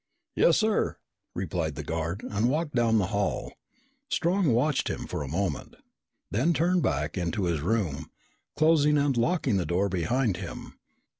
"Yes, 0.35 0.57
sir," 0.57 0.97
replied 1.35 1.75
the 1.75 1.83
guard 1.83 2.23
and 2.23 2.49
walked 2.49 2.73
down 2.73 2.97
the 2.97 3.05
hall. 3.13 3.53
Strong 4.09 4.51
watched 4.51 4.87
him 4.87 5.05
for 5.05 5.21
a 5.21 5.27
moment, 5.27 5.75
then 6.31 6.53
turned 6.55 6.81
back 6.81 7.19
into 7.19 7.43
his 7.43 7.61
room, 7.61 8.09
closing 8.57 8.97
and 8.97 9.15
locking 9.15 9.57
the 9.57 9.63
door 9.67 9.89
behind 9.89 10.37
him. 10.37 10.75